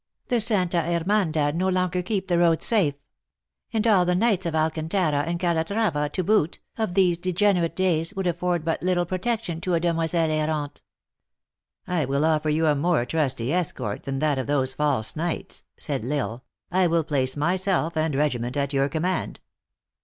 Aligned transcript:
The 0.29 0.39
Santa 0.39 0.77
Ifermandad 0.77 1.53
no 1.53 1.69
longer 1.69 2.01
keep 2.01 2.27
the 2.27 2.39
roads 2.39 2.65
safe; 2.65 2.95
and 3.71 3.85
all 3.85 4.03
the 4.03 4.15
knights 4.15 4.47
of 4.47 4.55
Alcantara 4.55 5.19
and 5.27 5.39
Calatrava 5.39 5.91
to 5.93 5.99
IN 5.99 6.01
HIGH 6.01 6.05
LIFE. 6.17 6.25
boot, 6.25 6.59
of 6.75 6.93
these 6.95 7.19
degenerate 7.19 7.75
days, 7.75 8.11
would 8.15 8.25
afford 8.25 8.65
but 8.65 8.81
little 8.81 9.05
protection 9.05 9.61
to 9.61 9.75
a 9.75 9.79
demoiselle 9.79 10.29
ewante." 10.31 10.81
"I 11.85 12.05
will 12.05 12.25
offer 12.25 12.49
you 12.49 12.65
a 12.65 12.73
more 12.73 13.05
trusty 13.05 13.53
escort 13.53 14.01
than 14.05 14.17
that 14.17 14.39
of 14.39 14.47
those 14.47 14.73
false 14.73 15.15
knights," 15.15 15.65
said 15.77 16.03
L 16.03 16.09
Isle." 16.13 16.43
I 16.81 16.87
will 16.87 17.03
place 17.03 17.37
my 17.37 17.55
self 17.55 17.95
and 17.95 18.15
regiment 18.15 18.57
at 18.57 18.73
your 18.73 18.89
command." 18.89 19.39